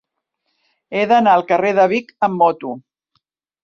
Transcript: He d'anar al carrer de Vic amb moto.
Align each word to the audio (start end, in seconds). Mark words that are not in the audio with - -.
He 0.95 1.03
d'anar 1.13 1.37
al 1.41 1.47
carrer 1.53 1.77
de 1.83 1.87
Vic 1.95 2.13
amb 2.31 2.43
moto. 2.43 2.77